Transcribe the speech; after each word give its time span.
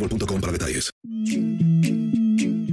boostmobile.com 0.00 0.40
para 0.40 0.52
detalles. 0.52 0.90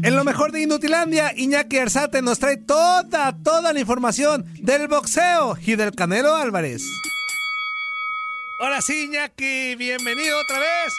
En 0.03 0.15
lo 0.15 0.23
mejor 0.23 0.51
de 0.51 0.61
Inutilandia, 0.61 1.33
Iñaki 1.35 1.79
Arzate 1.79 2.21
nos 2.21 2.39
trae 2.39 2.57
toda, 2.57 3.35
toda 3.43 3.73
la 3.73 3.79
información 3.79 4.45
del 4.55 4.87
boxeo 4.87 5.57
y 5.59 5.75
del 5.75 5.93
Canelo 5.93 6.35
Álvarez. 6.35 6.83
Ahora 8.61 8.81
sí, 8.81 9.05
Iñaki, 9.05 9.75
bienvenido 9.75 10.39
otra 10.39 10.59
vez 10.59 10.93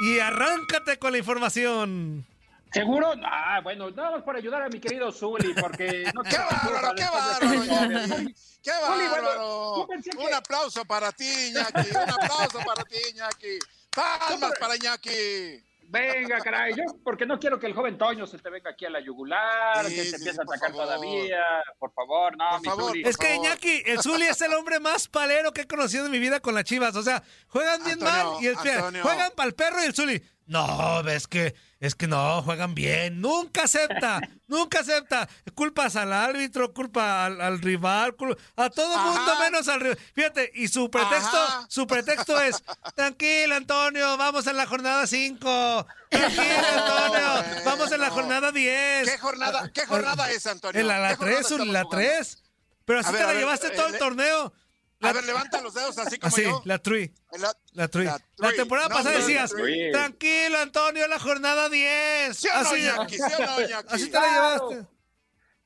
y 0.00 0.18
arráncate 0.18 0.98
con 0.98 1.12
la 1.12 1.18
información. 1.18 2.24
¿Seguro? 2.72 3.12
Ah, 3.22 3.60
bueno, 3.62 3.90
nada 3.90 4.12
más 4.12 4.22
por 4.22 4.34
ayudar 4.34 4.62
a 4.62 4.68
mi 4.68 4.80
querido 4.80 5.12
Zuli, 5.12 5.54
porque 5.54 6.10
no 6.14 6.22
¡Qué 6.22 6.36
bárbaro, 6.36 6.94
qué 6.96 7.04
bárbaro! 7.04 8.16
¡Qué 8.62 8.70
bárbaro! 8.70 9.86
Un 9.86 10.34
aplauso 10.34 10.84
para 10.84 11.12
ti, 11.12 11.28
Iñaki. 11.50 11.90
Un 11.90 12.10
aplauso 12.10 12.58
para 12.66 12.82
ti, 12.84 12.96
Iñaki. 13.12 13.58
Palmas 13.94 14.52
para 14.58 14.74
Iñaki. 14.74 15.62
Venga, 15.94 16.38
caray, 16.40 16.74
yo 16.74 16.82
porque 17.02 17.24
no 17.26 17.38
quiero 17.38 17.58
que 17.58 17.66
el 17.66 17.74
joven 17.74 17.96
Toño 17.96 18.26
se 18.26 18.38
te 18.38 18.50
venga 18.50 18.70
aquí 18.70 18.84
a 18.84 18.90
la 18.90 19.00
yugular, 19.00 19.84
Sí, 19.86 19.94
que 19.94 20.04
sí, 20.04 20.10
te 20.10 20.16
empiece 20.16 20.32
sí, 20.32 20.38
a 20.40 20.42
atacar 20.42 20.70
favor. 20.72 20.84
todavía. 20.86 21.42
Por 21.78 21.92
favor, 21.92 22.36
no, 22.36 22.50
Por 22.50 22.60
mi 22.60 22.66
favor, 22.68 22.88
Zuli. 22.90 23.02
Es 23.08 23.16
que 23.16 23.34
Iñaki, 23.36 23.82
el 23.86 24.00
Zuli 24.00 24.24
es 24.26 24.40
el 24.42 24.52
hombre 24.54 24.80
más 24.80 25.08
palero 25.08 25.52
que 25.52 25.62
he 25.62 25.66
conocido 25.66 26.06
en 26.06 26.12
mi 26.12 26.18
vida 26.18 26.40
con 26.40 26.54
las 26.54 26.64
chivas. 26.64 26.94
O 26.96 27.02
sea, 27.02 27.22
juegan 27.48 27.82
bien 27.84 28.02
Antonio, 28.02 28.32
mal 28.32 28.42
y 28.42 28.46
el 28.48 28.56
Antonio. 28.58 29.02
juegan 29.02 29.32
para 29.36 29.48
el 29.48 29.54
perro 29.54 29.82
y 29.82 29.86
el 29.86 29.94
Zuli. 29.94 30.22
No, 30.46 31.02
ves 31.02 31.26
que 31.26 31.54
es 31.80 31.94
que 31.94 32.06
no, 32.06 32.42
juegan 32.42 32.74
bien. 32.74 33.20
Nunca 33.20 33.62
acepta, 33.64 34.20
nunca 34.46 34.80
acepta. 34.80 35.28
Culpas 35.54 35.96
al 35.96 36.12
árbitro, 36.12 36.72
culpa 36.74 37.24
al, 37.24 37.40
al 37.40 37.60
rival, 37.60 38.14
cul- 38.16 38.36
a 38.56 38.68
todo 38.70 38.94
Ajá. 38.94 39.04
mundo 39.10 39.32
menos 39.40 39.68
al 39.68 39.80
rival. 39.80 39.98
Fíjate, 40.14 40.50
y 40.54 40.68
su 40.68 40.90
pretexto, 40.90 41.36
Ajá. 41.36 41.66
su 41.68 41.86
pretexto 41.86 42.40
es, 42.40 42.62
tranquilo, 42.94 43.54
Antonio, 43.54 44.16
vamos 44.18 44.46
en 44.46 44.56
la 44.56 44.66
jornada 44.66 45.06
5. 45.06 45.86
Tranquilo, 46.10 46.44
Antonio, 46.74 47.62
vamos 47.64 47.92
en 47.92 48.00
la 48.00 48.08
no. 48.08 48.14
jornada 48.14 48.52
10. 48.52 49.10
¿Qué 49.10 49.18
jornada, 49.18 49.70
qué 49.72 49.86
jornada 49.86 50.30
es, 50.30 50.46
Antonio? 50.46 50.80
En 50.80 50.88
la, 50.88 50.98
la 50.98 51.08
¿Qué 51.10 51.16
jornada 51.16 51.38
3, 51.40 51.50
estamos 51.50 51.68
la 51.72 51.82
jugando? 51.84 52.04
3. 52.16 52.38
Pero 52.86 52.98
así 53.00 53.12
ver, 53.12 53.20
te 53.20 53.26
la 53.26 53.32
ver, 53.32 53.38
llevaste 53.40 53.66
eh, 53.68 53.70
todo 53.76 53.86
el 53.86 53.98
torneo. 53.98 54.52
A 55.08 55.12
ver, 55.12 55.24
levanta 55.24 55.60
los 55.60 55.74
dedos 55.74 55.98
así 55.98 56.18
como 56.18 56.28
Así, 56.34 56.42
yo. 56.44 56.62
la 56.64 56.78
Trui. 56.78 57.12
La, 57.38 57.52
La 57.72 57.88
Trui. 57.88 58.04
La 58.04 58.52
temporada 58.52 58.88
No, 58.88 58.94
pasada 58.96 59.18
no, 59.18 59.26
decías, 59.26 59.52
tranquilo, 59.92 60.58
Antonio, 60.58 61.06
la 61.08 61.18
jornada 61.18 61.68
10. 61.68 62.36
¿Sí 62.36 62.48
o 62.48 62.52
no, 62.54 62.60
así, 62.60 62.76
Iñaki? 62.80 63.16
¿Sí 63.16 63.22
o 63.22 63.46
no, 63.46 63.78
así 63.88 64.06
te 64.10 64.20
la 64.20 64.28
llevaste. 64.32 64.86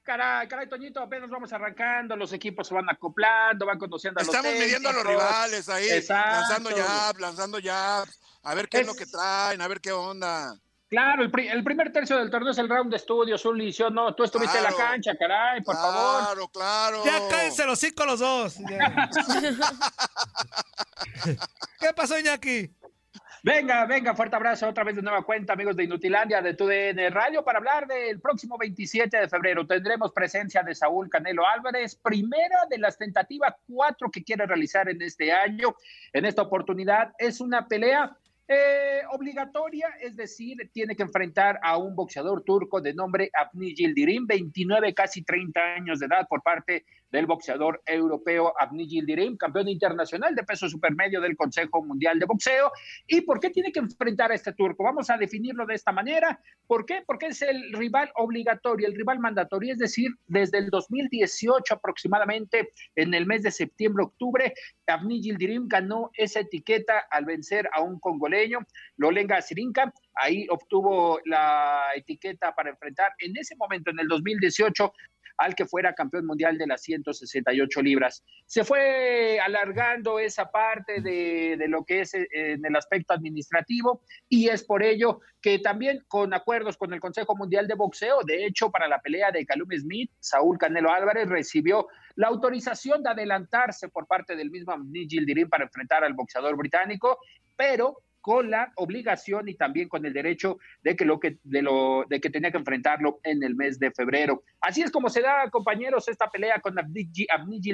Caray, 0.02 0.48
caray, 0.48 0.66
Toñito, 0.68 1.00
apenas 1.00 1.28
vamos 1.28 1.52
arrancando, 1.52 2.16
los 2.16 2.32
equipos 2.32 2.66
se 2.66 2.72
van 2.74 2.88
acoplando, 2.88 3.66
van 3.66 3.78
conociendo 3.78 4.20
a 4.20 4.24
los 4.24 4.34
Estamos 4.34 4.58
midiendo 4.58 4.88
a 4.88 4.92
los 4.94 5.04
rivales 5.04 5.68
ahí, 5.68 5.90
Exacto. 5.90 6.30
lanzando 6.32 6.70
jabs, 6.74 7.20
lanzando 7.20 7.58
jabs, 7.62 8.18
a 8.42 8.54
ver 8.54 8.68
qué 8.70 8.78
es, 8.78 8.80
Es- 8.82 8.86
lo 8.86 8.94
que 8.94 9.04
traen, 9.04 9.60
a 9.60 9.68
ver 9.68 9.82
qué 9.82 9.92
onda. 9.92 10.58
Claro, 10.90 11.22
el, 11.22 11.30
pri- 11.30 11.48
el 11.48 11.62
primer 11.62 11.92
tercio 11.92 12.16
del 12.16 12.30
torneo 12.30 12.50
es 12.52 12.58
el 12.58 12.68
round 12.68 12.90
de 12.90 12.96
estudio, 12.96 13.36
Zuli, 13.36 13.72
¿sí 13.74 13.82
o 13.82 13.90
no? 13.90 14.14
Tú 14.14 14.24
estuviste 14.24 14.56
en 14.56 14.64
la 14.64 14.72
cancha, 14.72 15.14
caray, 15.18 15.60
por 15.62 15.74
favor. 15.76 16.22
Claro, 16.24 16.48
claro. 16.48 17.04
Ya 17.04 17.28
cállense 17.28 17.66
los 17.66 17.78
cinco 17.78 18.06
los 18.06 18.20
dos. 18.20 18.56
¿Qué 21.80 21.92
pasó, 21.94 22.18
Iñaki? 22.18 22.70
Venga, 23.44 23.84
venga, 23.86 24.14
fuerte 24.14 24.34
abrazo 24.34 24.66
otra 24.68 24.82
vez 24.82 24.96
de 24.96 25.02
nueva 25.02 25.22
cuenta, 25.22 25.52
amigos 25.52 25.76
de 25.76 25.84
Inutilandia, 25.84 26.42
de 26.42 26.54
TUDN 26.54 27.12
Radio, 27.12 27.44
para 27.44 27.58
hablar 27.58 27.86
del 27.86 28.20
próximo 28.20 28.58
27 28.58 29.16
de 29.16 29.28
febrero. 29.28 29.64
Tendremos 29.66 30.12
presencia 30.12 30.62
de 30.64 30.74
Saúl 30.74 31.08
Canelo 31.08 31.46
Álvarez, 31.46 31.94
primera 31.96 32.66
de 32.68 32.78
las 32.78 32.98
tentativas 32.98 33.54
cuatro 33.68 34.10
que 34.10 34.24
quiere 34.24 34.44
realizar 34.44 34.88
en 34.88 35.00
este 35.02 35.32
año. 35.32 35.76
En 36.12 36.24
esta 36.24 36.42
oportunidad 36.42 37.12
es 37.18 37.40
una 37.40 37.68
pelea 37.68 38.16
eh, 38.48 39.02
obligatoria, 39.10 39.88
es 40.00 40.16
decir, 40.16 40.70
tiene 40.72 40.96
que 40.96 41.02
enfrentar 41.02 41.60
a 41.62 41.76
un 41.76 41.94
boxeador 41.94 42.42
turco 42.42 42.80
de 42.80 42.94
nombre 42.94 43.30
Abni 43.34 43.74
Yildirim, 43.74 44.26
29, 44.26 44.94
casi 44.94 45.22
30 45.22 45.60
años 45.60 45.98
de 45.98 46.06
edad 46.06 46.26
por 46.26 46.42
parte 46.42 46.86
del 47.10 47.26
boxeador 47.26 47.82
europeo 47.86 48.52
Abni 48.58 48.86
Yildirim, 48.86 49.36
campeón 49.36 49.68
internacional 49.68 50.34
de 50.34 50.44
peso 50.44 50.68
supermedio 50.68 51.20
del 51.20 51.36
Consejo 51.36 51.82
Mundial 51.84 52.18
de 52.18 52.26
Boxeo. 52.26 52.70
¿Y 53.06 53.22
por 53.22 53.40
qué 53.40 53.50
tiene 53.50 53.72
que 53.72 53.80
enfrentar 53.80 54.30
a 54.30 54.34
este 54.34 54.52
turco? 54.52 54.84
Vamos 54.84 55.10
a 55.10 55.16
definirlo 55.16 55.66
de 55.66 55.74
esta 55.74 55.92
manera. 55.92 56.40
¿Por 56.66 56.84
qué? 56.84 57.02
Porque 57.06 57.26
es 57.26 57.42
el 57.42 57.72
rival 57.72 58.10
obligatorio, 58.16 58.86
el 58.86 58.94
rival 58.94 59.18
mandatorio, 59.18 59.72
es 59.72 59.78
decir, 59.78 60.10
desde 60.26 60.58
el 60.58 60.70
2018 60.70 61.74
aproximadamente, 61.74 62.72
en 62.94 63.14
el 63.14 63.26
mes 63.26 63.42
de 63.42 63.50
septiembre, 63.50 64.04
octubre, 64.04 64.52
Abni 64.86 65.20
Yildirim 65.22 65.68
ganó 65.68 66.10
esa 66.14 66.40
etiqueta 66.40 67.06
al 67.10 67.24
vencer 67.24 67.68
a 67.72 67.82
un 67.82 67.98
congoleño, 68.00 68.60
Lolenga 68.96 69.40
Sirinka. 69.40 69.92
Ahí 70.14 70.46
obtuvo 70.50 71.20
la 71.24 71.90
etiqueta 71.94 72.54
para 72.54 72.70
enfrentar 72.70 73.12
en 73.18 73.36
ese 73.36 73.54
momento, 73.56 73.90
en 73.90 74.00
el 74.00 74.08
2018, 74.08 74.92
al 75.38 75.54
que 75.54 75.66
fuera 75.66 75.94
campeón 75.94 76.26
mundial 76.26 76.58
de 76.58 76.66
las 76.66 76.82
168 76.82 77.82
libras. 77.82 78.24
Se 78.44 78.64
fue 78.64 79.38
alargando 79.40 80.18
esa 80.18 80.50
parte 80.50 81.00
de, 81.00 81.56
de 81.56 81.68
lo 81.68 81.84
que 81.84 82.00
es 82.00 82.14
eh, 82.14 82.28
en 82.32 82.66
el 82.66 82.76
aspecto 82.76 83.14
administrativo 83.14 84.02
y 84.28 84.48
es 84.48 84.64
por 84.64 84.82
ello 84.82 85.20
que 85.40 85.60
también 85.60 86.04
con 86.08 86.34
acuerdos 86.34 86.76
con 86.76 86.92
el 86.92 87.00
Consejo 87.00 87.36
Mundial 87.36 87.68
de 87.68 87.74
Boxeo, 87.74 88.22
de 88.24 88.44
hecho, 88.44 88.70
para 88.70 88.88
la 88.88 89.00
pelea 89.00 89.30
de 89.30 89.46
Calum 89.46 89.68
Smith, 89.78 90.10
Saúl 90.18 90.58
Canelo 90.58 90.92
Álvarez 90.92 91.28
recibió 91.28 91.86
la 92.16 92.28
autorización 92.28 93.02
de 93.02 93.10
adelantarse 93.10 93.88
por 93.88 94.06
parte 94.06 94.34
del 94.34 94.50
mismo 94.50 94.76
Nigel 94.76 95.24
Dirim 95.24 95.48
para 95.48 95.64
enfrentar 95.64 96.02
al 96.02 96.14
boxeador 96.14 96.56
británico, 96.56 97.18
pero 97.56 97.98
con 98.28 98.50
la 98.50 98.70
obligación 98.76 99.48
y 99.48 99.54
también 99.54 99.88
con 99.88 100.04
el 100.04 100.12
derecho 100.12 100.58
de 100.82 100.94
que 100.94 101.06
lo 101.06 101.18
que 101.18 101.38
de 101.44 101.62
lo 101.62 102.04
de 102.10 102.20
que 102.20 102.28
tenía 102.28 102.50
que 102.50 102.58
enfrentarlo 102.58 103.20
en 103.22 103.42
el 103.42 103.54
mes 103.54 103.78
de 103.78 103.90
febrero. 103.90 104.42
Así 104.60 104.82
es 104.82 104.90
como 104.90 105.08
se 105.08 105.22
da, 105.22 105.48
compañeros, 105.48 106.06
esta 106.08 106.28
pelea 106.28 106.60
con 106.60 106.78
Abdi 106.78 107.08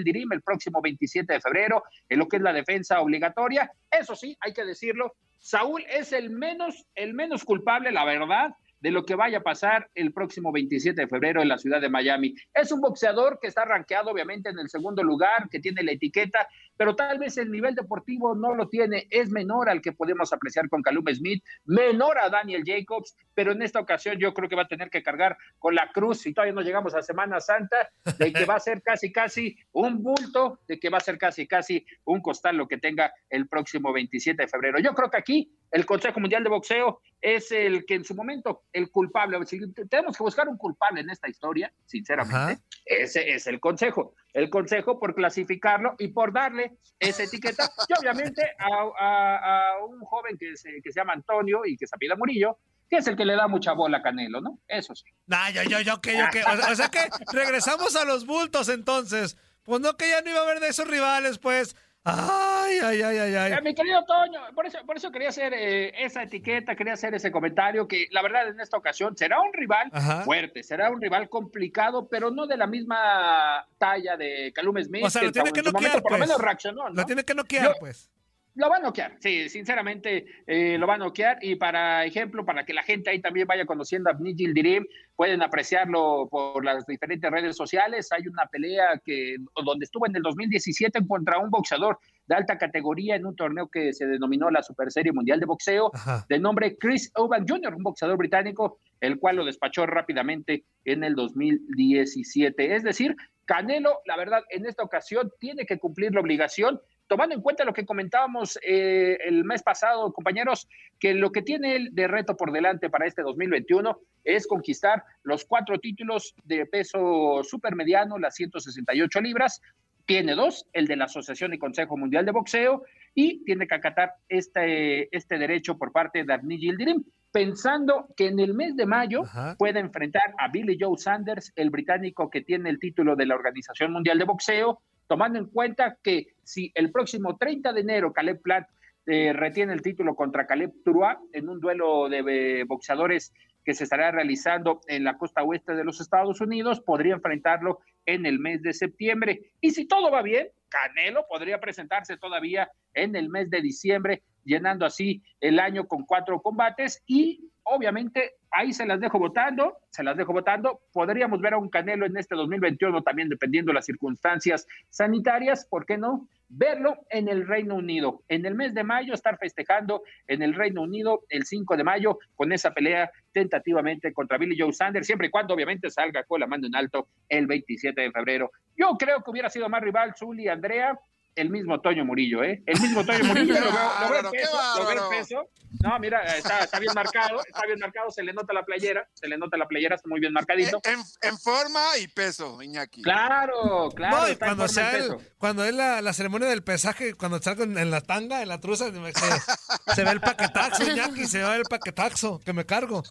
Dirim 0.05 0.33
el 0.33 0.43
próximo 0.43 0.81
27 0.81 1.33
de 1.33 1.41
febrero 1.41 1.83
en 2.09 2.21
lo 2.21 2.29
que 2.29 2.37
es 2.37 2.43
la 2.43 2.53
defensa 2.53 3.01
obligatoria. 3.01 3.69
Eso 3.91 4.15
sí, 4.15 4.37
hay 4.39 4.53
que 4.53 4.65
decirlo, 4.65 5.17
Saúl 5.41 5.85
es 5.89 6.13
el 6.13 6.31
menos 6.31 6.87
el 6.95 7.15
menos 7.15 7.43
culpable, 7.43 7.91
la 7.91 8.05
verdad, 8.05 8.55
de 8.85 8.91
lo 8.91 9.07
que 9.07 9.15
vaya 9.15 9.39
a 9.39 9.43
pasar 9.43 9.89
el 9.95 10.13
próximo 10.13 10.53
27 10.53 11.01
de 11.01 11.09
febrero 11.09 11.41
en 11.41 11.49
la 11.49 11.57
ciudad 11.57 11.81
de 11.81 11.89
Miami. 11.89 12.35
Es 12.53 12.71
un 12.71 12.83
boxeador 12.83 13.39
que 13.41 13.49
está 13.49 13.65
rankeado 13.65 14.11
obviamente 14.11 14.51
en 14.51 14.59
el 14.59 14.69
segundo 14.69 15.03
lugar, 15.03 15.49
que 15.51 15.59
tiene 15.59 15.83
la 15.83 15.93
etiqueta, 15.93 16.47
pero 16.77 16.97
tal 16.97 17.19
vez 17.19 17.37
el 17.39 17.51
nivel 17.51 17.75
deportivo 17.75 18.35
no 18.35 18.55
lo 18.55 18.69
tiene, 18.69 19.07
es 19.11 19.31
menor 19.31 19.69
al 19.69 19.81
que 19.81 19.93
podemos 19.93 20.33
apreciar 20.33 20.69
con 20.69 20.83
Calum 20.83 21.05
Smith, 21.15 21.45
menor 21.65 22.19
a 22.19 22.29
Daniel 22.29 22.63
Jacobs, 22.65 23.17
pero 23.35 23.53
en 23.53 23.63
esta 23.63 23.81
ocasión 23.81 24.19
yo 24.19 24.33
creo 24.35 24.49
que 24.49 24.57
va 24.57 24.63
a 24.63 24.69
tener 24.69 24.91
que 24.91 25.03
cargar 25.03 25.37
con 25.59 25.75
la 25.75 25.91
cruz, 25.93 26.27
y 26.27 26.35
todavía 26.35 26.55
no 26.55 26.63
llegamos 26.63 26.95
a 26.95 27.03
Semana 27.03 27.41
Santa, 27.41 27.91
de 28.19 28.33
que 28.33 28.45
va 28.45 28.57
a 28.57 28.61
ser 28.61 28.83
casi 28.83 29.13
casi 29.13 29.57
un 29.73 30.03
bulto, 30.03 30.61
de 30.67 30.79
que 30.79 30.91
va 30.91 30.99
a 30.99 31.01
ser 31.01 31.19
casi 31.19 31.47
casi 31.47 31.85
un 32.05 32.21
costal 32.21 32.57
lo 32.57 32.69
que 32.69 32.79
tenga 32.79 33.13
el 33.31 33.49
próximo 33.49 33.93
27 33.93 34.43
de 34.43 34.49
febrero. 34.49 34.79
Yo 34.79 34.95
creo 34.95 35.11
que 35.11 35.19
aquí 35.19 35.53
el 35.71 35.87
Consejo 35.87 36.21
Mundial 36.21 36.45
de 36.45 36.51
Boxeo 36.51 37.01
es 37.21 37.51
el 37.51 37.85
que 37.85 37.95
en 37.95 38.05
su 38.05 38.15
momento, 38.15 38.63
el 38.73 38.91
culpable, 38.91 39.45
si 39.47 39.59
tenemos 39.89 40.17
que 40.17 40.23
buscar 40.23 40.49
un 40.49 40.57
culpable 40.57 41.01
en 41.01 41.11
esta 41.11 41.29
historia, 41.29 41.73
sinceramente, 41.87 42.63
ese 42.85 43.35
es 43.35 43.47
el 43.47 43.61
Consejo. 43.61 44.15
El 44.35 44.51
Consejo 44.51 44.99
por 44.99 45.15
clasificarlo 45.15 45.95
y 45.99 46.09
por 46.09 46.33
darle 46.33 46.73
esa 46.99 47.23
etiqueta, 47.23 47.71
y 47.89 47.93
obviamente 47.99 48.43
a, 48.59 49.77
un 49.89 50.01
joven 50.01 50.37
que 50.37 50.57
se, 50.57 50.83
que 50.83 50.93
se 50.93 51.01
llama 51.01 51.15
Antonio 51.15 51.65
y 51.65 51.77
que 51.77 51.87
se 51.87 51.95
apida 51.95 52.17
Murillo, 52.17 52.59
que 52.89 52.97
es 52.99 53.07
el 53.07 53.17
que 53.17 53.25
le 53.25 53.37
da 53.37 53.49
mucha 53.49 53.73
bola 53.73 53.99
a 53.99 54.03
Canelo, 54.03 54.41
¿no? 54.41 54.59
Eso 54.69 54.95
sí. 54.95 55.05
Nah, 55.27 55.51
yo, 55.51 55.63
yo, 55.63 55.81
yo, 55.81 56.01
que, 56.01 56.19
yo, 56.19 56.25
que. 56.31 56.43
O, 56.43 56.75
sea 56.75 56.89
que 56.89 57.01
regresamos 57.33 57.97
a 57.97 58.05
los 58.05 58.27
bultos 58.27 58.69
entonces. 58.69 59.37
Pues 59.63 59.81
no, 59.81 59.97
que 59.97 60.09
ya 60.09 60.21
no 60.21 60.31
iba 60.31 60.41
a 60.41 60.43
haber 60.43 60.61
de 60.61 60.69
esos 60.69 60.87
rivales, 60.87 61.39
pues. 61.39 61.77
Ay, 62.07 62.81
ay, 62.83 63.03
ay, 63.03 63.19
ay, 63.19 63.35
ay. 63.35 63.53
Eh, 63.53 63.63
mi 63.63 63.75
querido 63.75 64.05
Toño, 64.05 64.41
por 64.55 64.67
eso, 64.67 64.79
por 64.85 64.97
eso 64.97 65.11
quería 65.11 65.31
hacer 65.31 65.55
eh, 65.55 66.05
esa 66.05 66.23
etiqueta, 66.23 66.77
quería 66.77 66.93
hacer 66.93 67.15
ese 67.15 67.33
comentario, 67.33 67.89
que 67.89 68.09
la 68.11 68.21
verdad 68.21 68.49
en 68.49 68.61
esta 68.61 68.77
ocasión 68.77 69.17
será 69.17 69.41
un 69.41 69.55
rival 69.55 69.91
fuerte, 70.25 70.63
será 70.63 70.91
un 70.91 71.01
rival 71.01 71.31
complicado, 71.31 72.07
pero 72.09 72.31
no 72.31 72.47
de 72.47 72.59
la 72.59 72.67
misma 72.67 73.67
talla 73.79 74.19
de 74.19 74.53
Calum 74.55 74.83
Smith. 74.83 75.05
O 75.05 75.09
sea, 75.11 75.23
lo 75.23 75.33
tiene 75.33 75.53
que 75.53 75.63
noquear, 75.63 76.03
Por 76.03 76.13
lo 76.13 76.19
pues. 76.19 76.29
menos 76.29 76.43
reaccionó, 76.43 76.91
Lo 76.91 77.07
tiene 77.07 77.25
que 77.25 77.35
noquear, 77.35 77.75
pues. 77.81 78.11
Lo 78.57 78.71
va 78.71 78.77
a 78.77 78.81
noquear, 78.81 79.17
sí, 79.19 79.49
sinceramente 79.49 80.27
eh, 80.47 80.79
lo 80.79 80.87
va 80.87 80.95
a 80.95 80.99
noquear. 80.99 81.39
Y 81.43 81.57
para 81.57 82.05
ejemplo, 82.05 82.45
para 82.45 82.65
que 82.65 82.73
la 82.73 82.85
gente 82.85 83.11
ahí 83.11 83.21
también 83.21 83.49
vaya 83.49 83.67
conociendo 83.67 84.11
a 84.11 84.15
Nigel 84.15 84.55
Dirim, 84.55 84.87
pueden 85.17 85.43
apreciarlo 85.43 86.29
por 86.31 86.65
las 86.65 86.87
diferentes 86.87 87.29
redes 87.31 87.57
sociales. 87.57 88.13
Hay 88.13 88.29
una 88.29 88.47
pelea 88.47 89.01
que 89.05 89.37
donde 89.65 89.85
estuvo 89.85 90.07
en 90.07 90.15
el 90.15 90.23
2017 90.23 91.05
contra 91.09 91.39
un 91.39 91.51
boxeador 91.51 91.99
de 92.27 92.35
alta 92.37 92.57
categoría 92.57 93.17
en 93.17 93.27
un 93.27 93.35
torneo 93.35 93.69
que 93.69 93.93
se 93.93 94.07
denominó 94.07 94.49
la 94.51 94.63
Super 94.63 94.93
Serie 94.93 95.13
Mundial 95.13 95.41
de 95.41 95.47
Boxeo, 95.47 95.91
de 96.29 96.39
nombre 96.39 96.77
Chris 96.79 97.11
Oban 97.17 97.47
Jr., 97.49 97.75
un 97.75 97.83
boxeador 97.83 98.17
británico, 98.17 98.79
el 99.01 99.19
cual 99.19 99.37
lo 99.37 99.45
despachó 99.45 99.85
rápidamente 99.85 100.65
en 100.85 101.03
el 101.03 101.17
2017. 101.17 102.75
Es 102.77 102.85
decir, 102.85 103.17
Canelo, 103.47 103.99
la 104.07 104.17
verdad, 104.17 104.43
en 104.51 104.65
esta 104.67 104.85
ocasión 104.85 105.31
tiene 105.39 105.67
que 105.67 105.79
cumplir 105.79 106.15
la 106.15 106.21
obligación 106.21 106.81
tomando 107.07 107.35
en 107.35 107.43
cuenta 107.43 107.65
lo 107.65 107.73
que 107.73 107.85
comentábamos 107.85 108.59
eh, 108.63 109.19
el 109.25 109.45
mes 109.45 109.63
pasado, 109.63 110.13
compañeros, 110.13 110.69
que 110.99 111.15
lo 111.15 111.31
que 111.31 111.43
tiene 111.43 111.77
él 111.77 111.89
de 111.93 112.09
reto 112.09 112.37
por 112.37 112.53
delante 112.53 112.91
para 112.91 113.07
este 113.07 113.23
2021 113.23 113.99
es 114.25 114.47
conquistar 114.47 115.05
los 115.23 115.45
cuatro 115.45 115.79
títulos 115.79 116.35
de 116.45 116.67
peso 116.67 117.43
supermediano, 117.43 118.19
las 118.19 118.35
168 118.35 119.21
libras. 119.21 119.61
Tiene 120.07 120.35
dos, 120.35 120.67
el 120.73 120.87
de 120.87 120.97
la 120.97 121.07
Asociación 121.07 121.55
y 121.55 121.59
Consejo 121.59 121.97
Mundial 121.97 122.27
de 122.27 122.33
Boxeo, 122.33 122.83
y 123.15 123.43
tiene 123.45 123.67
que 123.67 123.75
acatar 123.75 124.15
este, 124.29 125.15
este 125.17 125.39
derecho 125.39 125.79
por 125.79 125.93
parte 125.93 126.25
de 126.25 126.33
Arnie 126.33 126.59
Gildirim, 126.59 127.05
pensando 127.33 128.09
que 128.17 128.29
en 128.29 128.39
el 128.39 128.55
mes 128.55 128.77
de 128.77 128.87
mayo 128.87 129.23
puede 129.59 129.81
enfrentar 129.81 130.35
a 130.39 130.49
Billy 130.49 130.77
Joe 130.79 130.99
Sanders, 130.99 131.53
el 131.57 131.71
británico 131.71 132.31
que 132.31 132.43
tiene 132.43 132.71
el 132.71 132.79
título 132.79 133.17
de 133.17 133.27
la 133.27 133.35
Organización 133.35 133.93
Mundial 133.93 134.19
de 134.19 134.25
Boxeo, 134.25 134.81
tomando 135.07 135.39
en 135.39 135.47
cuenta 135.47 135.99
que 136.03 136.29
si 136.43 136.73
el 136.75 136.91
próximo 136.91 137.37
30 137.37 137.73
de 137.73 137.81
enero 137.81 138.13
Caleb 138.13 138.41
Plant 138.43 138.67
eh, 139.07 139.33
retiene 139.33 139.75
el 139.75 139.83
título 139.83 140.15
contra 140.15 140.47
Caleb 140.47 140.73
Turoa 140.83 141.21
en 141.33 141.49
un 141.49 141.61
duelo 141.61 142.09
de 142.09 142.21
eh, 142.61 142.65
boxeadores 142.65 143.33
que 143.65 143.75
se 143.75 143.85
estará 143.85 144.11
realizando 144.11 144.81
en 144.89 145.05
la 145.05 145.17
costa 145.17 145.43
oeste 145.43 145.75
de 145.75 145.85
los 145.85 146.01
Estados 146.01 146.41
Unidos, 146.41 146.81
podría 146.81 147.15
enfrentarlo 147.15 147.81
en 148.05 148.27
el 148.27 148.39
mes 148.39 148.63
de 148.63 148.75
septiembre. 148.75 149.53
Y 149.61 149.71
si 149.71 149.87
todo 149.87 150.11
va 150.11 150.23
bien, 150.23 150.49
Canelo 150.69 151.27
podría 151.29 151.61
presentarse 151.61 152.17
todavía 152.17 152.71
en 152.93 153.17
el 153.17 153.31
mes 153.31 153.49
de 153.49 153.63
diciembre, 153.63 154.23
llenando 154.45 154.85
así 154.85 155.23
el 155.41 155.59
año 155.59 155.87
con 155.87 156.05
cuatro 156.05 156.43
combates 156.43 157.03
y 157.07 157.51
obviamente 157.65 158.35
ahí 158.51 158.73
se 158.73 158.87
las 158.87 159.01
dejo 159.01 159.19
votando, 159.19 159.79
se 159.91 160.03
las 160.03 160.17
dejo 160.17 160.33
votando. 160.33 160.81
Podríamos 160.93 161.41
ver 161.41 161.55
a 161.55 161.59
un 161.59 161.69
Canelo 161.69 162.07
en 162.07 162.17
este 162.17 162.35
2021 162.35 163.03
también 163.03 163.29
dependiendo 163.29 163.71
de 163.71 163.75
las 163.75 163.87
circunstancias 163.87 164.67
sanitarias, 164.91 165.67
¿por 165.67 165.85
qué 165.85 165.99
no? 165.99 166.29
Verlo 166.49 166.99
en 167.11 167.29
el 167.29 167.47
Reino 167.47 167.75
Unido. 167.75 168.23
En 168.29 168.47
el 168.47 168.55
mes 168.55 168.75
de 168.75 168.85
mayo 168.85 169.15
estar 169.15 169.39
festejando 169.39 170.03
en 170.29 170.43
el 170.43 170.55
Reino 170.55 170.83
Unido 170.83 171.25
el 171.31 171.45
5 171.45 171.77
de 171.77 171.85
mayo 171.85 172.19
con 172.37 172.53
esa 172.53 172.73
pelea 172.73 173.11
tentativamente 173.33 174.13
contra 174.13 174.39
Billy 174.39 174.57
Joe 174.57 174.73
Sanders, 174.73 175.07
siempre 175.07 175.29
y 175.29 175.31
cuando 175.31 175.55
obviamente 175.55 175.91
salga 175.91 176.23
con 176.25 176.41
la 176.41 176.47
mano 176.47 176.67
en 176.67 176.77
alto 176.77 177.09
el 177.29 177.47
27 177.47 178.01
de 178.01 178.13
febrero. 178.13 178.53
Yo 178.77 178.97
creo 178.99 179.23
que 179.23 179.31
hubiera 179.31 179.49
sido 179.49 179.69
más 179.69 179.83
rival 179.83 180.15
Zully 180.17 180.49
Andrea, 180.49 180.99
el 181.37 181.51
mismo 181.51 181.81
Toño 181.81 182.05
Murillo, 182.05 182.43
¿eh? 182.43 182.63
El 182.67 182.81
mismo 182.81 183.05
Toño 183.05 183.25
Murillo, 183.25 183.55
lo 183.55 183.73
veo, 183.73 184.23
lo 184.23 184.31
peso, 184.31 184.59
lo 184.79 184.87
veo 184.87 185.09
peso. 185.11 185.51
No, 185.83 185.99
mira, 185.99 186.23
está, 186.37 186.61
está, 186.61 186.79
bien 186.79 186.93
marcado, 186.95 187.41
está 187.45 187.67
bien 187.67 187.79
marcado, 187.81 188.11
se 188.11 188.23
le 188.23 188.33
nota 188.33 188.53
la 188.53 188.65
playera, 188.65 189.09
se 189.13 189.27
le 189.27 189.37
nota 189.37 189.57
la 189.57 189.67
playera, 189.67 189.97
está 189.97 190.09
muy 190.09 190.21
bien 190.21 190.33
marcadito. 190.33 190.81
En, 190.85 191.01
en 191.29 191.39
forma 191.39 191.83
y 192.01 192.07
peso, 192.09 192.63
Iñaki. 192.63 193.03
Claro, 193.03 193.91
claro. 193.95 194.19
No, 194.19 194.29
y 194.29 194.37
cuando, 194.37 194.69
sea 194.69 194.97
el, 194.97 195.17
cuando 195.37 195.65
es 195.65 195.75
la, 195.75 196.01
la, 196.01 196.13
ceremonia 196.13 196.49
del 196.49 196.63
pesaje, 196.63 197.15
cuando 197.15 197.43
salgo 197.43 197.65
en, 197.65 197.91
la 197.91 198.01
tanga, 198.01 198.43
en 198.43 198.49
la 198.49 198.61
truza, 198.61 198.87
se, 198.93 199.95
se 199.95 200.05
ve 200.05 200.11
el 200.11 200.21
paquetaxo, 200.21 200.83
Iñaki, 200.91 201.27
se 201.27 201.43
ve 201.43 201.57
el 201.57 201.65
paquetaxo 201.65 202.41
que 202.41 202.53
me 202.53 202.65
cargo. 202.65 203.03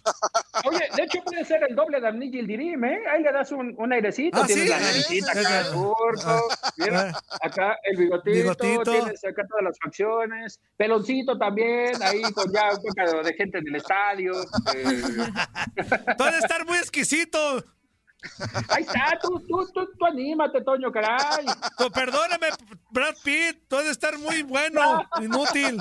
Oye, 0.65 0.80
de 0.95 1.04
hecho 1.04 1.19
puede 1.24 1.44
ser 1.45 1.63
el 1.68 1.75
doble 1.75 2.00
de 2.00 2.07
Amnigi 2.07 2.39
el 2.39 2.48
Dirim, 2.48 2.83
¿eh? 2.86 3.00
Ahí 3.12 3.21
le 3.24 3.31
das 3.31 3.51
un, 3.51 3.75
un 3.77 3.94
airecito, 3.94 4.42
ah, 4.42 4.45
tienes 4.45 4.69
la 4.69 4.80
naricita 4.80 5.31
acá, 5.31 5.71
corto, 5.74 6.48
mira, 6.77 7.13
acá 7.42 7.77
el 7.83 7.98
bigotito, 7.98 8.83
tienes 8.83 9.24
acá 9.25 9.45
todas 9.48 9.63
las 9.63 9.77
facciones, 9.80 10.60
peloncito 10.77 11.38
también, 11.38 12.01
ahí 12.01 12.21
con 12.33 12.51
ya 12.54 12.69
un 12.71 12.94
poco 12.95 13.24
de 13.24 13.33
gente 13.33 13.57
en 13.57 13.68
el 13.68 13.75
estadio. 13.75 14.33
Eh. 14.75 15.01
Puede 16.17 16.38
estar 16.38 16.65
muy 16.65 16.77
exquisito. 16.77 17.63
Ahí 18.70 18.84
está, 18.84 19.20
tú, 19.22 19.39
tú, 19.48 19.68
tú, 19.74 19.89
tú 19.98 20.06
anímate, 20.06 20.62
Toño, 20.62 20.92
caray. 20.92 21.46
perdóname, 21.94 22.48
Brad 22.92 23.15
Pitt, 23.24 23.68
puede 23.68 23.89
estar 23.89 24.18
muy 24.18 24.44
bueno, 24.44 25.03
inútil. 25.22 25.80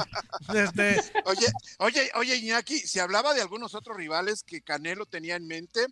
Este... 0.55 1.01
Oye, 1.25 1.47
oye, 1.79 2.11
oye, 2.17 2.37
Iñaki, 2.37 2.79
se 2.79 3.01
hablaba 3.01 3.35
de 3.35 3.43
algunos 3.43 3.75
otros 3.75 3.97
rivales 3.97 4.43
que 4.43 4.63
Canelo 4.63 5.07
tenía 5.07 5.37
en 5.37 5.47
mente 5.47 5.87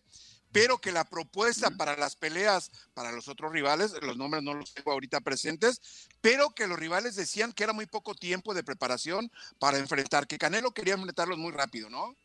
pero 0.53 0.79
que 0.79 0.93
la 0.93 1.05
propuesta 1.05 1.71
para 1.71 1.97
las 1.97 2.17
peleas 2.17 2.71
para 2.95 3.13
los 3.13 3.29
otros 3.29 3.53
rivales, 3.53 3.95
los 4.03 4.17
nombres 4.17 4.43
no 4.43 4.55
los 4.55 4.75
tengo 4.75 4.93
ahorita 4.93 5.21
presentes, 5.21 6.09
pero 6.21 6.51
que 6.51 6.67
los 6.67 6.79
rivales 6.79 7.17
decían 7.17 7.53
que 7.53 7.65
era 7.65 7.73
muy 7.73 7.87
poco 7.87 8.15
tiempo 8.15 8.55
de 8.55 8.65
preparación 8.65 9.31
para 9.59 9.79
enfrentar, 9.79 10.27
que 10.27 10.39
Canelo 10.39 10.73
quería 10.73 10.95
enfrentarlos 10.95 11.39
muy 11.39 11.53
rápido, 11.53 11.89
¿no? 11.89 12.17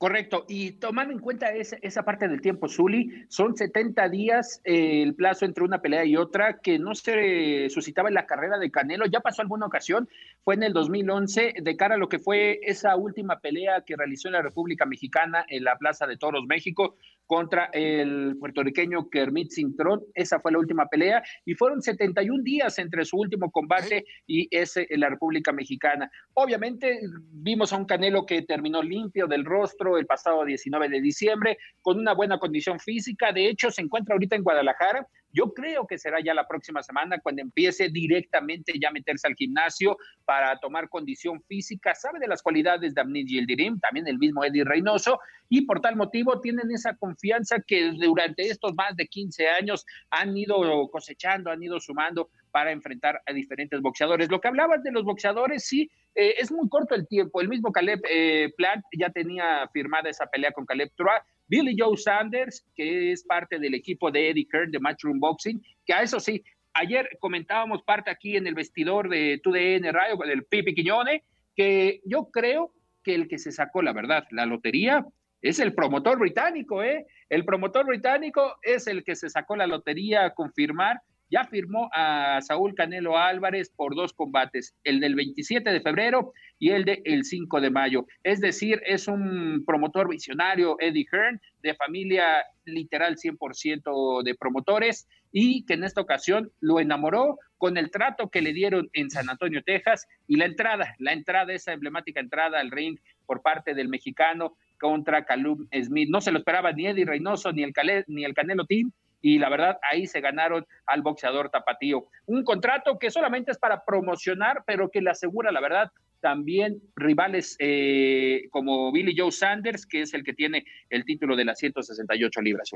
Correcto, 0.00 0.46
y 0.48 0.70
tomando 0.72 1.12
en 1.12 1.18
cuenta 1.18 1.52
esa, 1.52 1.76
esa 1.82 2.04
parte 2.06 2.26
del 2.26 2.40
tiempo, 2.40 2.70
Zuli, 2.70 3.26
son 3.28 3.54
70 3.54 4.08
días 4.08 4.62
eh, 4.64 5.02
el 5.02 5.14
plazo 5.14 5.44
entre 5.44 5.62
una 5.62 5.82
pelea 5.82 6.06
y 6.06 6.16
otra 6.16 6.60
que 6.60 6.78
no 6.78 6.94
se 6.94 7.68
suscitaba 7.68 8.08
en 8.08 8.14
la 8.14 8.24
carrera 8.24 8.56
de 8.56 8.70
Canelo, 8.70 9.04
ya 9.04 9.20
pasó 9.20 9.42
alguna 9.42 9.66
ocasión, 9.66 10.08
fue 10.42 10.54
en 10.54 10.62
el 10.62 10.72
2011, 10.72 11.52
de 11.60 11.76
cara 11.76 11.96
a 11.96 11.98
lo 11.98 12.08
que 12.08 12.18
fue 12.18 12.60
esa 12.62 12.96
última 12.96 13.40
pelea 13.40 13.82
que 13.84 13.94
realizó 13.94 14.28
en 14.28 14.32
la 14.32 14.42
República 14.42 14.86
Mexicana 14.86 15.44
en 15.46 15.64
la 15.64 15.76
Plaza 15.76 16.06
de 16.06 16.16
Toros, 16.16 16.46
México, 16.46 16.96
contra 17.30 17.70
el 17.72 18.36
puertorriqueño 18.40 19.08
Kermit 19.08 19.52
Cintrón. 19.52 20.02
Esa 20.14 20.40
fue 20.40 20.50
la 20.50 20.58
última 20.58 20.86
pelea 20.86 21.22
y 21.44 21.54
fueron 21.54 21.80
71 21.80 22.42
días 22.42 22.76
entre 22.80 23.04
su 23.04 23.18
último 23.18 23.52
combate 23.52 24.04
y 24.26 24.48
ese 24.50 24.88
en 24.90 24.98
la 24.98 25.10
República 25.10 25.52
Mexicana. 25.52 26.10
Obviamente 26.34 26.98
vimos 27.30 27.72
a 27.72 27.76
un 27.76 27.84
Canelo 27.84 28.26
que 28.26 28.42
terminó 28.42 28.82
limpio 28.82 29.28
del 29.28 29.44
rostro 29.44 29.96
el 29.96 30.06
pasado 30.06 30.44
19 30.44 30.88
de 30.88 31.00
diciembre 31.00 31.58
con 31.82 32.00
una 32.00 32.14
buena 32.14 32.40
condición 32.40 32.80
física. 32.80 33.30
De 33.30 33.48
hecho, 33.48 33.70
se 33.70 33.82
encuentra 33.82 34.14
ahorita 34.14 34.34
en 34.34 34.42
Guadalajara 34.42 35.06
Yo 35.32 35.52
creo 35.54 35.86
que 35.86 35.98
será 35.98 36.20
ya 36.20 36.34
la 36.34 36.46
próxima 36.46 36.82
semana 36.82 37.18
cuando 37.20 37.42
empiece 37.42 37.88
directamente 37.88 38.72
ya 38.80 38.88
a 38.88 38.92
meterse 38.92 39.26
al 39.26 39.34
gimnasio 39.34 39.96
para 40.24 40.58
tomar 40.58 40.88
condición 40.88 41.42
física. 41.42 41.94
Sabe 41.94 42.18
de 42.18 42.28
las 42.28 42.42
cualidades 42.42 42.94
de 42.94 43.00
Amnid 43.00 43.26
Yildirim, 43.26 43.78
también 43.80 44.06
el 44.08 44.18
mismo 44.18 44.44
Eddie 44.44 44.64
Reynoso, 44.64 45.20
y 45.48 45.62
por 45.62 45.80
tal 45.80 45.96
motivo 45.96 46.40
tienen 46.40 46.70
esa 46.70 46.94
confianza 46.96 47.60
que 47.66 47.92
durante 47.92 48.48
estos 48.48 48.74
más 48.74 48.96
de 48.96 49.06
15 49.06 49.48
años 49.48 49.84
han 50.10 50.36
ido 50.36 50.88
cosechando, 50.90 51.50
han 51.50 51.62
ido 51.62 51.80
sumando 51.80 52.30
para 52.50 52.72
enfrentar 52.72 53.20
a 53.26 53.32
diferentes 53.32 53.80
boxeadores. 53.80 54.30
Lo 54.30 54.40
que 54.40 54.48
hablabas 54.48 54.82
de 54.82 54.92
los 54.92 55.04
boxeadores, 55.04 55.64
sí, 55.64 55.90
eh, 56.14 56.34
es 56.38 56.50
muy 56.50 56.68
corto 56.68 56.94
el 56.94 57.06
tiempo. 57.06 57.40
El 57.40 57.48
mismo 57.48 57.72
Caleb 57.72 58.00
eh, 58.10 58.52
Plant 58.56 58.84
ya 58.96 59.10
tenía 59.10 59.68
firmada 59.72 60.10
esa 60.10 60.26
pelea 60.26 60.52
con 60.52 60.66
Caleb 60.66 60.90
Trois. 60.96 61.22
Billy 61.50 61.74
Joe 61.76 61.96
Sanders, 61.96 62.64
que 62.76 63.10
es 63.10 63.24
parte 63.24 63.58
del 63.58 63.74
equipo 63.74 64.10
de 64.12 64.30
Eddie 64.30 64.46
Kern 64.48 64.70
de 64.70 64.78
Matchroom 64.78 65.18
Boxing, 65.18 65.60
que 65.84 65.92
a 65.92 66.02
eso 66.02 66.20
sí, 66.20 66.44
ayer 66.74 67.08
comentábamos 67.18 67.82
parte 67.82 68.08
aquí 68.08 68.36
en 68.36 68.46
el 68.46 68.54
vestidor 68.54 69.08
de 69.08 69.40
TUDN 69.42 69.92
Radio, 69.92 70.16
del 70.24 70.44
Pipi 70.44 70.74
Quiñone, 70.74 71.24
que 71.56 72.00
yo 72.04 72.30
creo 72.30 72.72
que 73.02 73.16
el 73.16 73.26
que 73.26 73.38
se 73.38 73.50
sacó 73.50 73.82
la 73.82 73.92
verdad, 73.92 74.28
la 74.30 74.46
lotería, 74.46 75.04
es 75.42 75.58
el 75.58 75.74
promotor 75.74 76.20
británico, 76.20 76.84
¿eh? 76.84 77.06
El 77.28 77.44
promotor 77.44 77.84
británico 77.84 78.56
es 78.62 78.86
el 78.86 79.02
que 79.02 79.16
se 79.16 79.28
sacó 79.28 79.56
la 79.56 79.66
lotería 79.66 80.26
a 80.26 80.34
confirmar 80.34 81.00
ya 81.30 81.44
firmó 81.44 81.88
a 81.92 82.40
Saúl 82.42 82.74
Canelo 82.74 83.16
Álvarez 83.16 83.70
por 83.70 83.94
dos 83.94 84.12
combates, 84.12 84.74
el 84.84 85.00
del 85.00 85.14
27 85.14 85.70
de 85.70 85.80
febrero 85.80 86.32
y 86.58 86.70
el 86.70 86.84
del 86.84 87.24
5 87.24 87.60
de 87.60 87.70
mayo. 87.70 88.06
Es 88.22 88.40
decir, 88.40 88.82
es 88.84 89.08
un 89.08 89.64
promotor 89.66 90.08
visionario, 90.08 90.76
Eddie 90.80 91.06
Hearn, 91.10 91.40
de 91.62 91.74
familia 91.74 92.44
literal 92.64 93.16
100% 93.16 94.22
de 94.22 94.34
promotores 94.34 95.08
y 95.32 95.64
que 95.64 95.74
en 95.74 95.84
esta 95.84 96.00
ocasión 96.00 96.50
lo 96.60 96.80
enamoró 96.80 97.38
con 97.58 97.76
el 97.76 97.90
trato 97.90 98.30
que 98.30 98.42
le 98.42 98.52
dieron 98.52 98.90
en 98.92 99.10
San 99.10 99.28
Antonio, 99.28 99.62
Texas 99.62 100.08
y 100.26 100.36
la 100.36 100.46
entrada, 100.46 100.94
la 100.98 101.12
entrada, 101.12 101.52
esa 101.52 101.72
emblemática 101.72 102.20
entrada 102.20 102.58
al 102.58 102.70
ring 102.70 102.98
por 103.26 103.42
parte 103.42 103.74
del 103.74 103.88
mexicano 103.88 104.56
contra 104.78 105.24
Calum 105.24 105.68
Smith. 105.72 106.08
No 106.10 106.20
se 106.20 106.32
lo 106.32 106.38
esperaba 106.38 106.72
ni 106.72 106.86
Eddie 106.86 107.04
Reynoso 107.04 107.52
ni 107.52 107.62
el, 107.62 107.72
ni 108.08 108.24
el 108.24 108.34
Canelo 108.34 108.64
Team 108.64 108.90
y 109.20 109.38
la 109.38 109.48
verdad 109.48 109.78
ahí 109.90 110.06
se 110.06 110.20
ganaron 110.20 110.66
al 110.86 111.02
boxeador 111.02 111.50
tapatío. 111.50 112.08
Un 112.26 112.44
contrato 112.44 112.98
que 112.98 113.10
solamente 113.10 113.52
es 113.52 113.58
para 113.58 113.84
promocionar, 113.84 114.62
pero 114.66 114.90
que 114.90 115.00
le 115.00 115.10
asegura, 115.10 115.52
la 115.52 115.60
verdad, 115.60 115.90
también 116.20 116.80
rivales 116.96 117.56
eh, 117.58 118.42
como 118.50 118.92
Billy 118.92 119.14
Joe 119.16 119.32
Sanders, 119.32 119.86
que 119.86 120.02
es 120.02 120.14
el 120.14 120.22
que 120.22 120.34
tiene 120.34 120.64
el 120.88 121.04
título 121.04 121.36
de 121.36 121.44
las 121.44 121.58
168 121.58 122.40
libras. 122.42 122.70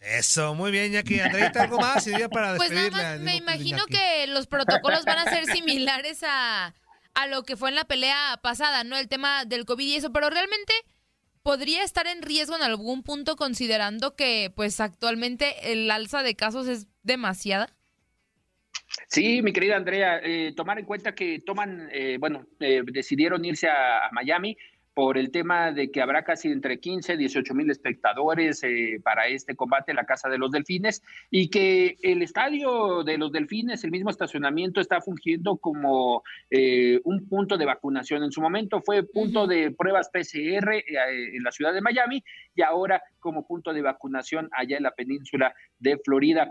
Eso, 0.00 0.54
muy 0.54 0.72
bien, 0.72 0.92
Jackie. 0.92 1.20
Andreita, 1.20 1.62
¿algo 1.62 1.78
más? 1.78 2.06
Y 2.06 2.12
para 2.28 2.56
pues 2.56 2.72
nada 2.72 2.90
más, 2.90 3.20
me 3.20 3.36
imagino 3.36 3.84
que 3.86 4.26
los 4.26 4.46
protocolos 4.46 5.04
van 5.04 5.18
a 5.18 5.30
ser 5.30 5.46
similares 5.46 6.24
a, 6.26 6.74
a 7.14 7.26
lo 7.28 7.44
que 7.44 7.56
fue 7.56 7.68
en 7.68 7.76
la 7.76 7.84
pelea 7.84 8.40
pasada, 8.42 8.82
¿no? 8.82 8.98
El 8.98 9.08
tema 9.08 9.44
del 9.44 9.64
COVID 9.64 9.86
y 9.86 9.96
eso, 9.96 10.12
pero 10.12 10.28
realmente 10.28 10.72
podría 11.42 11.82
estar 11.84 12.06
en 12.06 12.22
riesgo 12.22 12.56
en 12.56 12.62
algún 12.62 13.02
punto 13.02 13.36
considerando 13.36 14.14
que 14.14 14.52
pues 14.54 14.80
actualmente 14.80 15.72
el 15.72 15.90
alza 15.90 16.22
de 16.22 16.34
casos 16.34 16.68
es 16.68 16.86
demasiada? 17.02 17.74
Sí, 19.08 19.42
mi 19.42 19.52
querida 19.52 19.76
Andrea, 19.76 20.20
eh, 20.22 20.52
tomar 20.54 20.78
en 20.78 20.84
cuenta 20.84 21.14
que 21.14 21.40
toman, 21.40 21.88
eh, 21.92 22.16
bueno, 22.18 22.46
eh, 22.60 22.82
decidieron 22.84 23.44
irse 23.44 23.68
a, 23.68 24.08
Miami 24.12 24.56
por 24.94 25.16
el 25.16 25.30
tema 25.30 25.72
de 25.72 25.90
que 25.90 26.02
habrá 26.02 26.22
casi 26.24 26.48
entre 26.48 26.78
15 26.78 27.14
y 27.14 27.16
18 27.16 27.54
mil 27.54 27.70
espectadores 27.70 28.62
eh, 28.62 29.00
para 29.02 29.26
este 29.26 29.56
combate 29.56 29.92
en 29.92 29.96
la 29.96 30.04
Casa 30.04 30.28
de 30.28 30.38
los 30.38 30.50
Delfines 30.50 31.02
y 31.30 31.48
que 31.48 31.96
el 32.02 32.22
estadio 32.22 33.02
de 33.02 33.16
los 33.18 33.32
Delfines, 33.32 33.84
el 33.84 33.90
mismo 33.90 34.10
estacionamiento, 34.10 34.80
está 34.80 35.00
fungiendo 35.00 35.56
como 35.56 36.22
eh, 36.50 37.00
un 37.04 37.26
punto 37.26 37.56
de 37.56 37.64
vacunación. 37.64 38.22
En 38.22 38.32
su 38.32 38.42
momento 38.42 38.80
fue 38.82 39.02
punto 39.02 39.46
de 39.46 39.70
pruebas 39.70 40.10
PCR 40.10 40.74
eh, 40.74 40.84
en 41.36 41.42
la 41.42 41.52
ciudad 41.52 41.72
de 41.72 41.80
Miami 41.80 42.22
y 42.54 42.62
ahora 42.62 43.02
como 43.22 43.46
punto 43.46 43.72
de 43.72 43.80
vacunación 43.80 44.50
allá 44.52 44.76
en 44.76 44.82
la 44.82 44.90
península 44.90 45.54
de 45.78 45.98
Florida. 46.04 46.50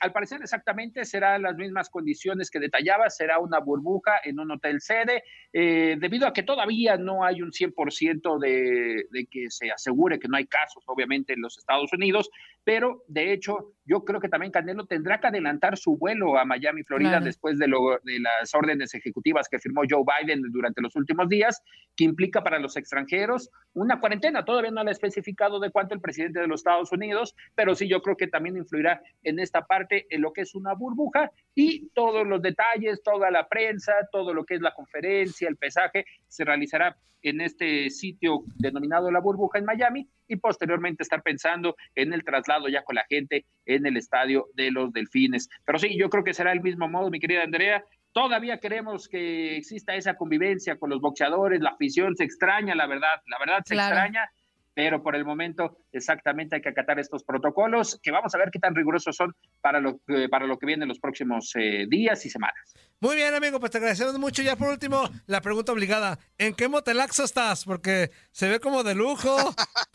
al 0.00 0.12
parecer 0.12 0.40
exactamente 0.40 1.04
serán 1.04 1.42
las 1.42 1.56
mismas 1.56 1.90
condiciones 1.90 2.50
que 2.50 2.60
detallaba, 2.60 3.10
será 3.10 3.38
una 3.38 3.58
burbuja 3.58 4.12
en 4.24 4.40
un 4.40 4.52
hotel 4.52 4.80
sede, 4.80 5.24
debido 5.52 6.26
a 6.26 6.32
que 6.32 6.42
todavía 6.42 6.96
no 6.96 7.24
hay 7.24 7.42
un 7.42 7.50
100% 7.50 8.38
de, 8.38 9.04
de 9.10 9.26
que 9.26 9.50
se 9.50 9.70
asegure 9.70 10.18
que 10.18 10.28
no 10.28 10.36
hay 10.36 10.46
casos, 10.46 10.82
obviamente, 10.86 11.34
en 11.34 11.42
los 11.42 11.58
Estados 11.58 11.92
Unidos, 11.92 12.30
pero 12.64 13.02
de 13.08 13.32
hecho 13.32 13.72
yo 13.88 14.04
creo 14.04 14.20
que 14.20 14.28
también 14.28 14.52
Canelo 14.52 14.84
tendrá 14.84 15.18
que 15.18 15.28
adelantar 15.28 15.78
su 15.78 15.96
vuelo 15.96 16.38
a 16.38 16.44
Miami, 16.44 16.82
Florida, 16.82 17.20
después 17.20 17.58
de, 17.58 17.66
lo, 17.66 17.98
de 18.04 18.20
las 18.20 18.54
órdenes 18.54 18.94
ejecutivas 18.94 19.48
que 19.48 19.58
firmó 19.58 19.80
Joe 19.88 20.04
Biden 20.04 20.42
durante 20.52 20.82
los 20.82 20.94
últimos 20.94 21.28
días, 21.30 21.62
que 21.96 22.04
implica 22.04 22.44
para 22.44 22.58
los 22.58 22.76
extranjeros 22.76 23.48
una 23.72 23.98
cuarentena. 23.98 24.44
Todavía 24.44 24.70
no 24.70 24.84
le 24.84 24.90
ha 24.90 24.92
especificado 24.92 25.58
de 25.58 25.70
cuánto 25.70 25.87
el 25.94 26.00
presidente 26.00 26.40
de 26.40 26.46
los 26.46 26.60
Estados 26.60 26.92
Unidos, 26.92 27.34
pero 27.54 27.74
sí 27.74 27.88
yo 27.88 28.02
creo 28.02 28.16
que 28.16 28.26
también 28.26 28.56
influirá 28.56 29.00
en 29.22 29.38
esta 29.38 29.66
parte 29.66 30.06
en 30.10 30.22
lo 30.22 30.32
que 30.32 30.42
es 30.42 30.54
una 30.54 30.74
burbuja 30.74 31.30
y 31.54 31.88
todos 31.90 32.26
los 32.26 32.42
detalles, 32.42 33.02
toda 33.02 33.30
la 33.30 33.48
prensa, 33.48 33.92
todo 34.12 34.34
lo 34.34 34.44
que 34.44 34.54
es 34.54 34.60
la 34.60 34.74
conferencia, 34.74 35.48
el 35.48 35.56
pesaje, 35.56 36.04
se 36.26 36.44
realizará 36.44 36.96
en 37.22 37.40
este 37.40 37.90
sitio 37.90 38.42
denominado 38.56 39.10
La 39.10 39.20
Burbuja 39.20 39.58
en 39.58 39.64
Miami 39.64 40.08
y 40.26 40.36
posteriormente 40.36 41.02
estar 41.02 41.22
pensando 41.22 41.76
en 41.94 42.12
el 42.12 42.24
traslado 42.24 42.68
ya 42.68 42.84
con 42.84 42.96
la 42.96 43.04
gente 43.08 43.44
en 43.66 43.86
el 43.86 43.96
estadio 43.96 44.46
de 44.54 44.70
los 44.70 44.92
Delfines. 44.92 45.48
Pero 45.64 45.78
sí, 45.78 45.96
yo 45.98 46.10
creo 46.10 46.24
que 46.24 46.34
será 46.34 46.52
el 46.52 46.60
mismo 46.60 46.88
modo, 46.88 47.10
mi 47.10 47.20
querida 47.20 47.42
Andrea. 47.42 47.84
Todavía 48.12 48.58
queremos 48.58 49.08
que 49.08 49.56
exista 49.56 49.94
esa 49.94 50.14
convivencia 50.14 50.76
con 50.78 50.90
los 50.90 51.00
boxeadores, 51.00 51.60
la 51.60 51.70
afición 51.70 52.16
se 52.16 52.24
extraña, 52.24 52.74
la 52.74 52.86
verdad, 52.86 53.22
la 53.26 53.38
verdad 53.38 53.62
se 53.64 53.74
extraña, 53.74 54.30
pero 54.78 55.02
por 55.02 55.16
el 55.16 55.24
momento 55.24 55.76
exactamente 55.90 56.54
hay 56.54 56.62
que 56.62 56.68
acatar 56.68 57.00
estos 57.00 57.24
protocolos 57.24 57.98
que 58.00 58.12
vamos 58.12 58.32
a 58.32 58.38
ver 58.38 58.50
qué 58.52 58.60
tan 58.60 58.76
rigurosos 58.76 59.16
son 59.16 59.34
para 59.60 59.80
lo, 59.80 59.98
para 60.30 60.46
lo 60.46 60.56
que 60.56 60.66
viene 60.66 60.84
en 60.84 60.88
los 60.88 61.00
próximos 61.00 61.50
eh, 61.56 61.86
días 61.88 62.24
y 62.24 62.30
semanas. 62.30 62.76
Muy 63.00 63.16
bien, 63.16 63.34
amigo, 63.34 63.58
pues 63.58 63.72
te 63.72 63.78
agradecemos 63.78 64.16
mucho. 64.20 64.40
Ya 64.40 64.54
por 64.54 64.68
último, 64.68 65.02
la 65.26 65.40
pregunta 65.40 65.72
obligada. 65.72 66.20
¿En 66.38 66.54
qué 66.54 66.68
motelaxo 66.68 67.24
estás? 67.24 67.64
Porque 67.64 68.12
se 68.30 68.48
ve 68.48 68.60
como 68.60 68.84
de 68.84 68.94
lujo. 68.94 69.36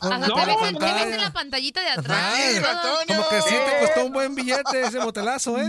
no, 0.02 0.18
no, 0.18 0.36
ves 0.36 1.14
en 1.14 1.18
la 1.18 1.32
pantallita 1.32 1.80
de 1.80 1.88
atrás. 1.88 2.38
como 3.06 3.28
que 3.30 3.40
sí 3.40 3.54
te 3.54 3.86
costó 3.86 4.04
un 4.04 4.12
buen 4.12 4.34
billete 4.34 4.82
ese 4.82 5.00
motelazo, 5.00 5.58
¿eh? 5.62 5.68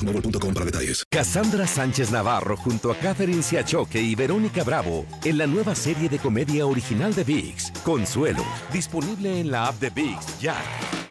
boostmobile.com 0.00 0.54
para 0.54 0.64
detalles. 0.64 1.04
Cassandra 1.10 1.66
Sánchez 1.66 2.10
Navarro 2.10 2.56
junto 2.56 2.90
a 2.90 2.96
Catherine 2.96 3.42
Siachoque 3.42 4.00
y 4.00 4.14
Verónica 4.14 4.64
Bravo 4.64 5.06
en 5.24 5.38
la 5.38 5.46
nueva 5.46 5.74
serie 5.74 6.08
de 6.08 6.18
comedia 6.18 6.66
original 6.66 7.14
de 7.14 7.24
VIX, 7.24 7.72
Consuelo, 7.84 8.44
disponible 8.72 9.40
en 9.40 9.50
la 9.50 9.66
app 9.66 9.80
de 9.80 9.90
VIX 9.90 10.40
ya. 10.40 11.00